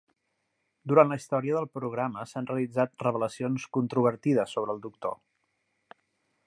[0.91, 5.17] Durant la història del programa s'han realitzat revelacions controvertides sobre el Doctor.